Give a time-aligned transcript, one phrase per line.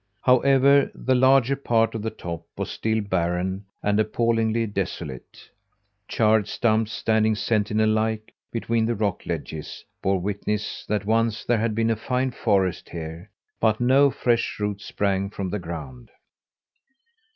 [0.23, 5.47] However, the larger part of the top was still barren and appallingly desolate.
[6.07, 11.75] Charred stumps, standing sentinel like between the rock ledges, bore witness that once there had
[11.75, 13.29] been a fine forest here;
[13.59, 16.09] but no fresh roots sprang from the ground.